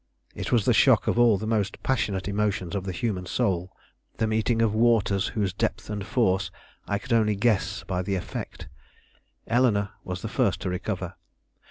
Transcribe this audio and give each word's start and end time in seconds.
It 0.33 0.51
was 0.51 0.65
the 0.65 0.73
shock 0.73 1.05
of 1.05 1.19
all 1.19 1.37
the 1.37 1.45
most 1.45 1.83
passionate 1.83 2.27
emotions 2.27 2.73
of 2.73 2.85
the 2.85 2.91
human 2.91 3.27
soul; 3.27 3.71
the 4.17 4.25
meeting 4.25 4.59
of 4.59 4.73
waters 4.73 5.27
of 5.27 5.33
whose 5.35 5.53
depth 5.53 5.91
and 5.91 6.03
force 6.03 6.49
I 6.87 6.97
could 6.97 7.13
only 7.13 7.35
guess 7.35 7.83
by 7.83 8.01
the 8.01 8.15
effect. 8.15 8.67
Eleanore 9.45 9.89
was 10.03 10.23
the 10.23 10.27
first 10.27 10.59
to 10.61 10.71
recover. 10.71 11.13